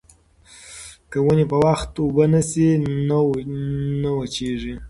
که 1.11 1.17
ونې 1.25 1.45
په 1.51 1.57
وخت 1.65 1.91
اوبه 2.03 2.25
نه 2.33 2.41
شي 2.49 2.67
نو 4.01 4.09
وچېږي. 4.17 4.73